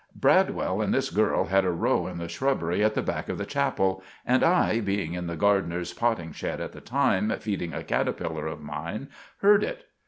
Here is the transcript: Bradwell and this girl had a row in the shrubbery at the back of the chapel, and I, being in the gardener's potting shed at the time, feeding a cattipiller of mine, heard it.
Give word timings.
Bradwell 0.15 0.81
and 0.81 0.91
this 0.91 1.11
girl 1.11 1.45
had 1.45 1.63
a 1.63 1.69
row 1.69 2.07
in 2.07 2.17
the 2.17 2.27
shrubbery 2.27 2.83
at 2.83 2.95
the 2.95 3.03
back 3.03 3.29
of 3.29 3.37
the 3.37 3.45
chapel, 3.45 4.01
and 4.25 4.43
I, 4.43 4.79
being 4.79 5.13
in 5.13 5.27
the 5.27 5.35
gardener's 5.35 5.93
potting 5.93 6.31
shed 6.31 6.59
at 6.59 6.71
the 6.71 6.81
time, 6.81 7.31
feeding 7.37 7.71
a 7.75 7.83
cattipiller 7.83 8.47
of 8.51 8.61
mine, 8.63 9.09
heard 9.41 9.63
it. 9.63 9.85